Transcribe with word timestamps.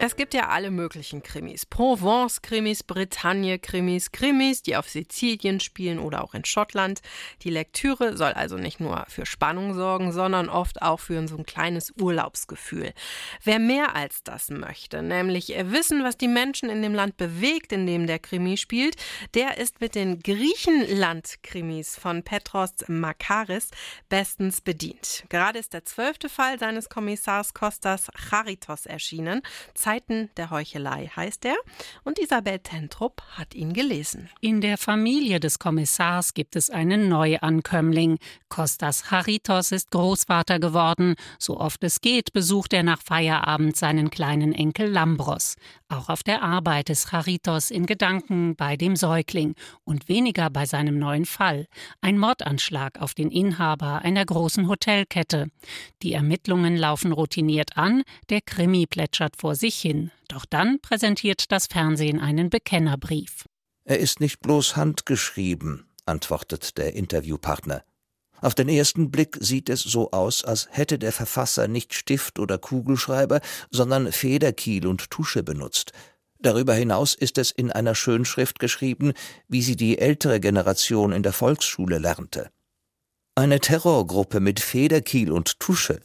Es 0.00 0.14
gibt 0.14 0.32
ja 0.32 0.48
alle 0.48 0.70
möglichen 0.70 1.24
Krimis. 1.24 1.66
Provence-Krimis, 1.66 2.84
Bretagne-Krimis, 2.84 4.12
Krimis, 4.12 4.62
die 4.62 4.76
auf 4.76 4.88
Sizilien 4.88 5.58
spielen 5.58 5.98
oder 5.98 6.22
auch 6.22 6.34
in 6.34 6.44
Schottland. 6.44 7.00
Die 7.42 7.50
Lektüre 7.50 8.16
soll 8.16 8.32
also 8.32 8.56
nicht 8.58 8.78
nur 8.78 9.04
für 9.08 9.26
Spannung 9.26 9.74
sorgen, 9.74 10.12
sondern 10.12 10.48
oft 10.50 10.82
auch 10.82 11.00
für 11.00 11.26
so 11.26 11.36
ein 11.36 11.46
kleines 11.46 11.92
Urlaubsgefühl. 12.00 12.92
Wer 13.42 13.58
mehr 13.58 13.96
als 13.96 14.22
das 14.22 14.50
möchte, 14.50 15.02
nämlich 15.02 15.48
wissen, 15.48 16.04
was 16.04 16.16
die 16.16 16.28
Menschen 16.28 16.70
in 16.70 16.80
dem 16.80 16.94
Land 16.94 17.16
bewegt, 17.16 17.72
in 17.72 17.84
dem 17.84 18.06
der 18.06 18.20
Krimi 18.20 18.56
spielt, 18.56 18.94
der 19.34 19.58
ist 19.58 19.80
mit 19.80 19.96
den 19.96 20.20
Griechenland-Krimis 20.20 21.96
von 21.98 22.22
Petros 22.22 22.70
Makaris 22.86 23.70
bestens 24.08 24.60
bedient. 24.60 25.24
Gerade 25.28 25.58
ist 25.58 25.72
der 25.72 25.84
zwölfte 25.84 26.28
Fall 26.28 26.56
seines 26.60 26.88
Kommissars 26.88 27.52
Kostas 27.52 28.06
Charitos 28.14 28.86
erschienen. 28.86 29.42
Zeiten 29.88 30.28
der 30.36 30.50
Heuchelei 30.50 31.10
heißt 31.16 31.46
er, 31.46 31.56
und 32.04 32.18
Isabel 32.18 32.58
Tentrup 32.58 33.22
hat 33.30 33.54
ihn 33.54 33.72
gelesen. 33.72 34.28
In 34.42 34.60
der 34.60 34.76
Familie 34.76 35.40
des 35.40 35.58
Kommissars 35.58 36.34
gibt 36.34 36.56
es 36.56 36.68
einen 36.68 37.08
Neuankömmling. 37.08 38.18
Kostas 38.50 39.04
Charitos 39.08 39.72
ist 39.72 39.90
Großvater 39.90 40.58
geworden. 40.58 41.14
So 41.38 41.58
oft 41.58 41.82
es 41.84 42.02
geht, 42.02 42.34
besucht 42.34 42.74
er 42.74 42.82
nach 42.82 43.00
Feierabend 43.00 43.78
seinen 43.78 44.10
kleinen 44.10 44.52
Enkel 44.52 44.90
Lambros. 44.90 45.56
Auch 45.88 46.10
auf 46.10 46.22
der 46.22 46.42
Arbeit 46.42 46.90
ist 46.90 47.08
Charitos 47.08 47.70
in 47.70 47.86
Gedanken 47.86 48.56
bei 48.56 48.76
dem 48.76 48.94
Säugling 48.94 49.54
und 49.84 50.06
weniger 50.10 50.50
bei 50.50 50.66
seinem 50.66 50.98
neuen 50.98 51.24
Fall. 51.24 51.66
Ein 52.02 52.18
Mordanschlag 52.18 53.00
auf 53.00 53.14
den 53.14 53.30
Inhaber 53.30 54.02
einer 54.02 54.26
großen 54.26 54.68
Hotelkette. 54.68 55.46
Die 56.02 56.12
Ermittlungen 56.12 56.76
laufen 56.76 57.12
routiniert 57.12 57.78
an, 57.78 58.02
der 58.28 58.42
Krimi 58.42 58.86
plätschert 58.86 59.38
vor 59.38 59.54
sich 59.54 59.77
hin. 59.80 60.10
Doch 60.28 60.44
dann 60.44 60.80
präsentiert 60.80 61.50
das 61.52 61.66
Fernsehen 61.66 62.20
einen 62.20 62.50
Bekennerbrief. 62.50 63.46
Er 63.84 63.98
ist 63.98 64.20
nicht 64.20 64.40
bloß 64.40 64.76
handgeschrieben, 64.76 65.86
antwortet 66.04 66.76
der 66.78 66.94
Interviewpartner. 66.94 67.82
Auf 68.40 68.54
den 68.54 68.68
ersten 68.68 69.10
Blick 69.10 69.36
sieht 69.40 69.68
es 69.68 69.82
so 69.82 70.10
aus, 70.12 70.44
als 70.44 70.68
hätte 70.70 70.98
der 70.98 71.12
Verfasser 71.12 71.66
nicht 71.66 71.94
Stift 71.94 72.38
oder 72.38 72.58
Kugelschreiber, 72.58 73.40
sondern 73.70 74.12
Federkiel 74.12 74.86
und 74.86 75.10
Tusche 75.10 75.42
benutzt. 75.42 75.92
Darüber 76.38 76.74
hinaus 76.74 77.14
ist 77.14 77.36
es 77.38 77.50
in 77.50 77.72
einer 77.72 77.96
Schönschrift 77.96 78.60
geschrieben, 78.60 79.12
wie 79.48 79.62
sie 79.62 79.74
die 79.74 79.98
ältere 79.98 80.38
Generation 80.38 81.10
in 81.10 81.24
der 81.24 81.32
Volksschule 81.32 81.98
lernte. 81.98 82.50
Eine 83.34 83.58
Terrorgruppe 83.58 84.38
mit 84.38 84.60
Federkiel 84.60 85.32
und 85.32 85.58
Tusche. 85.58 86.00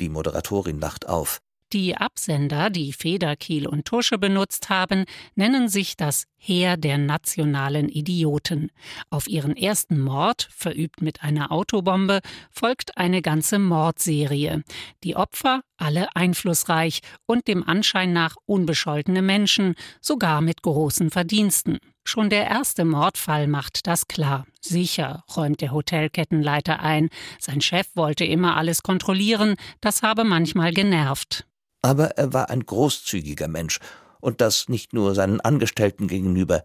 Die 0.00 0.08
Moderatorin 0.08 0.78
lacht 0.78 1.08
auf. 1.08 1.40
Die 1.72 1.96
Absender, 1.96 2.68
die 2.68 2.92
Federkiel 2.92 3.66
und 3.66 3.86
Tusche 3.86 4.18
benutzt 4.18 4.68
haben, 4.68 5.06
nennen 5.36 5.70
sich 5.70 5.96
das 5.96 6.26
Heer 6.36 6.76
der 6.76 6.98
nationalen 6.98 7.88
Idioten. 7.88 8.70
Auf 9.08 9.26
ihren 9.26 9.56
ersten 9.56 9.98
Mord, 9.98 10.48
verübt 10.54 11.00
mit 11.00 11.22
einer 11.22 11.50
Autobombe, 11.50 12.20
folgt 12.50 12.98
eine 12.98 13.22
ganze 13.22 13.58
Mordserie. 13.58 14.64
Die 15.02 15.16
Opfer 15.16 15.62
alle 15.78 16.14
einflussreich 16.14 17.00
und 17.24 17.48
dem 17.48 17.66
Anschein 17.66 18.12
nach 18.12 18.36
unbescholtene 18.44 19.22
Menschen, 19.22 19.74
sogar 20.02 20.42
mit 20.42 20.60
großen 20.60 21.10
Verdiensten. 21.10 21.78
Schon 22.04 22.28
der 22.28 22.48
erste 22.48 22.84
Mordfall 22.84 23.46
macht 23.46 23.86
das 23.86 24.08
klar. 24.08 24.46
Sicher, 24.60 25.24
räumt 25.34 25.62
der 25.62 25.72
Hotelkettenleiter 25.72 26.80
ein. 26.80 27.08
Sein 27.38 27.62
Chef 27.62 27.86
wollte 27.94 28.26
immer 28.26 28.58
alles 28.58 28.82
kontrollieren, 28.82 29.54
das 29.80 30.02
habe 30.02 30.24
manchmal 30.24 30.72
genervt. 30.72 31.46
Aber 31.82 32.16
er 32.16 32.32
war 32.32 32.48
ein 32.50 32.64
großzügiger 32.64 33.48
Mensch, 33.48 33.80
und 34.20 34.40
das 34.40 34.68
nicht 34.68 34.92
nur 34.92 35.14
seinen 35.14 35.40
Angestellten 35.40 36.06
gegenüber. 36.06 36.64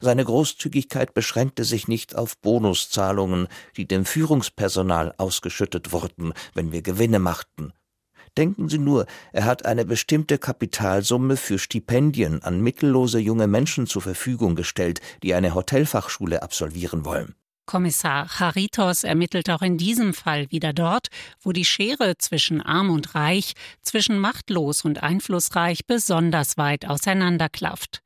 Seine 0.00 0.24
Großzügigkeit 0.24 1.14
beschränkte 1.14 1.64
sich 1.64 1.88
nicht 1.88 2.14
auf 2.14 2.38
Bonuszahlungen, 2.38 3.48
die 3.76 3.88
dem 3.88 4.04
Führungspersonal 4.04 5.14
ausgeschüttet 5.16 5.92
wurden, 5.92 6.32
wenn 6.54 6.72
wir 6.72 6.82
Gewinne 6.82 7.18
machten. 7.18 7.72
Denken 8.36 8.68
Sie 8.68 8.78
nur, 8.78 9.06
er 9.32 9.44
hat 9.44 9.64
eine 9.66 9.84
bestimmte 9.84 10.38
Kapitalsumme 10.38 11.36
für 11.36 11.58
Stipendien 11.58 12.42
an 12.42 12.60
mittellose 12.60 13.18
junge 13.18 13.48
Menschen 13.48 13.88
zur 13.88 14.02
Verfügung 14.02 14.54
gestellt, 14.54 15.00
die 15.24 15.34
eine 15.34 15.54
Hotelfachschule 15.54 16.42
absolvieren 16.42 17.04
wollen. 17.04 17.34
Kommissar 17.70 18.26
Charitos 18.28 19.04
ermittelt 19.04 19.48
auch 19.48 19.62
in 19.62 19.78
diesem 19.78 20.12
Fall 20.12 20.50
wieder 20.50 20.72
dort, 20.72 21.06
wo 21.40 21.52
die 21.52 21.64
Schere 21.64 22.18
zwischen 22.18 22.60
arm 22.60 22.90
und 22.90 23.14
reich, 23.14 23.52
zwischen 23.80 24.18
machtlos 24.18 24.84
und 24.84 25.04
einflussreich 25.04 25.86
besonders 25.86 26.58
weit 26.58 26.88
auseinanderklafft. 26.88 28.02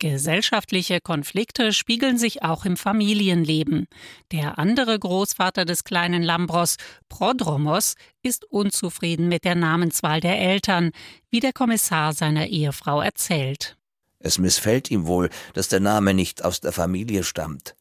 Gesellschaftliche 0.00 1.00
Konflikte 1.00 1.72
spiegeln 1.72 2.18
sich 2.18 2.42
auch 2.42 2.66
im 2.66 2.76
Familienleben. 2.76 3.86
Der 4.32 4.58
andere 4.58 4.98
Großvater 4.98 5.64
des 5.64 5.84
kleinen 5.84 6.22
Lambros, 6.22 6.76
Prodromos, 7.08 7.94
ist 8.22 8.44
unzufrieden 8.44 9.28
mit 9.28 9.44
der 9.44 9.54
Namenswahl 9.54 10.20
der 10.20 10.38
Eltern, 10.38 10.90
wie 11.30 11.40
der 11.40 11.54
Kommissar 11.54 12.12
seiner 12.12 12.48
Ehefrau 12.48 13.00
erzählt. 13.00 13.78
Es 14.18 14.36
missfällt 14.36 14.90
ihm 14.90 15.06
wohl, 15.06 15.30
dass 15.54 15.68
der 15.68 15.80
Name 15.80 16.12
nicht 16.12 16.44
aus 16.44 16.60
der 16.60 16.72
Familie 16.72 17.24
stammt. 17.24 17.74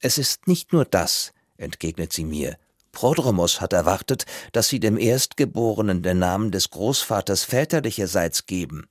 Es 0.00 0.18
ist 0.18 0.48
nicht 0.48 0.72
nur 0.72 0.84
das, 0.84 1.32
entgegnet 1.58 2.12
sie 2.12 2.24
mir. 2.24 2.56
Prodromos 2.92 3.60
hat 3.60 3.72
erwartet, 3.72 4.24
dass 4.52 4.68
sie 4.68 4.80
dem 4.80 4.98
Erstgeborenen 4.98 6.02
den 6.02 6.18
Namen 6.18 6.50
des 6.50 6.70
Großvaters 6.70 7.44
väterlicherseits 7.44 8.46
geben. 8.46 8.88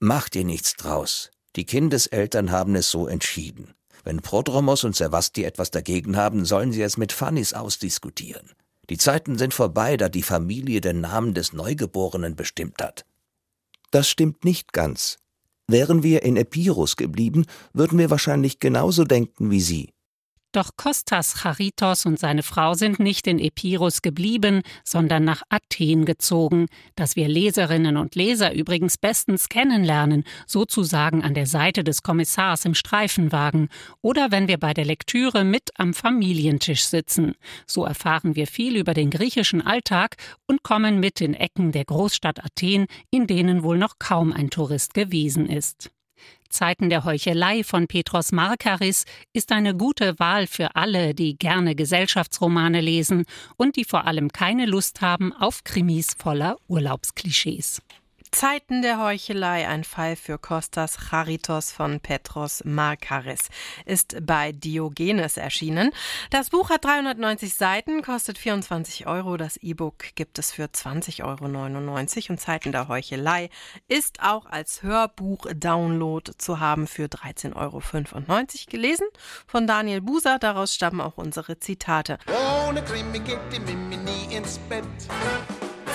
Macht 0.00 0.34
ihr 0.34 0.44
nichts 0.44 0.74
draus. 0.74 1.30
Die 1.56 1.64
Kindeseltern 1.64 2.50
haben 2.50 2.74
es 2.74 2.90
so 2.90 3.06
entschieden. 3.06 3.74
Wenn 4.02 4.20
Prodromos 4.20 4.84
und 4.84 4.96
Sevasti 4.96 5.44
etwas 5.44 5.70
dagegen 5.70 6.16
haben, 6.16 6.44
sollen 6.44 6.72
sie 6.72 6.82
es 6.82 6.96
mit 6.96 7.12
Fannis 7.12 7.54
ausdiskutieren. 7.54 8.52
Die 8.88 8.98
Zeiten 8.98 9.36
sind 9.36 9.52
vorbei, 9.52 9.96
da 9.96 10.08
die 10.08 10.22
Familie 10.22 10.80
den 10.80 11.00
Namen 11.00 11.34
des 11.34 11.52
Neugeborenen 11.52 12.36
bestimmt 12.36 12.80
hat. 12.80 13.04
Das 13.90 14.08
stimmt 14.08 14.44
nicht 14.44 14.72
ganz. 14.72 15.18
Wären 15.66 16.02
wir 16.02 16.22
in 16.22 16.36
Epirus 16.36 16.96
geblieben, 16.96 17.46
würden 17.72 17.98
wir 17.98 18.10
wahrscheinlich 18.10 18.60
genauso 18.60 19.04
denken 19.04 19.50
wie 19.50 19.60
Sie. 19.60 19.92
Doch 20.56 20.70
Kostas 20.78 21.42
Charitos 21.42 22.06
und 22.06 22.18
seine 22.18 22.42
Frau 22.42 22.72
sind 22.72 22.98
nicht 22.98 23.26
in 23.26 23.38
Epirus 23.38 24.00
geblieben, 24.00 24.62
sondern 24.84 25.22
nach 25.22 25.42
Athen 25.50 26.06
gezogen, 26.06 26.68
das 26.94 27.14
wir 27.14 27.28
Leserinnen 27.28 27.98
und 27.98 28.14
Leser 28.14 28.54
übrigens 28.54 28.96
bestens 28.96 29.50
kennenlernen, 29.50 30.24
sozusagen 30.46 31.22
an 31.22 31.34
der 31.34 31.44
Seite 31.44 31.84
des 31.84 32.02
Kommissars 32.02 32.64
im 32.64 32.72
Streifenwagen 32.72 33.68
oder 34.00 34.30
wenn 34.30 34.48
wir 34.48 34.56
bei 34.56 34.72
der 34.72 34.86
Lektüre 34.86 35.44
mit 35.44 35.72
am 35.76 35.92
Familientisch 35.92 36.86
sitzen. 36.86 37.34
So 37.66 37.84
erfahren 37.84 38.34
wir 38.34 38.46
viel 38.46 38.76
über 38.76 38.94
den 38.94 39.10
griechischen 39.10 39.60
Alltag 39.60 40.16
und 40.46 40.62
kommen 40.62 41.00
mit 41.00 41.20
in 41.20 41.34
Ecken 41.34 41.70
der 41.70 41.84
Großstadt 41.84 42.42
Athen, 42.42 42.86
in 43.10 43.26
denen 43.26 43.62
wohl 43.62 43.76
noch 43.76 43.98
kaum 43.98 44.32
ein 44.32 44.48
Tourist 44.48 44.94
gewesen 44.94 45.50
ist. 45.50 45.90
Zeiten 46.48 46.90
der 46.90 47.04
Heuchelei 47.04 47.64
von 47.64 47.86
Petros 47.86 48.32
Markaris 48.32 49.04
ist 49.32 49.52
eine 49.52 49.74
gute 49.74 50.18
Wahl 50.18 50.46
für 50.46 50.76
alle, 50.76 51.14
die 51.14 51.36
gerne 51.36 51.74
Gesellschaftsromane 51.74 52.80
lesen 52.80 53.24
und 53.56 53.76
die 53.76 53.84
vor 53.84 54.06
allem 54.06 54.32
keine 54.32 54.66
Lust 54.66 55.00
haben 55.00 55.32
auf 55.32 55.64
Krimis 55.64 56.14
voller 56.18 56.56
Urlaubsklischees. 56.68 57.82
Zeiten 58.36 58.82
der 58.82 59.00
Heuchelei, 59.00 59.66
ein 59.66 59.82
Fall 59.82 60.14
für 60.14 60.36
Kostas 60.36 61.08
Charitos 61.08 61.72
von 61.72 62.00
Petros 62.00 62.62
Markaris, 62.66 63.48
ist 63.86 64.14
bei 64.20 64.52
Diogenes 64.52 65.38
erschienen. 65.38 65.90
Das 66.28 66.50
Buch 66.50 66.68
hat 66.68 66.84
390 66.84 67.54
Seiten, 67.54 68.02
kostet 68.02 68.36
24 68.36 69.06
Euro. 69.06 69.38
Das 69.38 69.56
E-Book 69.56 70.14
gibt 70.16 70.38
es 70.38 70.52
für 70.52 70.64
20,99 70.64 71.24
Euro. 71.24 72.28
Und 72.28 72.38
Zeiten 72.38 72.72
der 72.72 72.88
Heuchelei 72.88 73.48
ist 73.88 74.22
auch 74.22 74.44
als 74.44 74.82
Hörbuch-Download 74.82 76.32
zu 76.36 76.60
haben 76.60 76.86
für 76.86 77.06
13,95 77.06 77.56
Euro 77.56 77.80
gelesen. 78.68 79.06
Von 79.46 79.66
Daniel 79.66 80.02
Buser, 80.02 80.38
daraus 80.38 80.74
stammen 80.74 81.00
auch 81.00 81.16
unsere 81.16 81.58
Zitate. 81.58 82.18
Ohne 82.68 82.84
Krimi 82.84 83.18
geht 83.18 83.40
die 83.50 83.60
Mimi 83.60 83.96
nie 83.96 84.36
ins 84.36 84.58
Bett. 84.68 84.84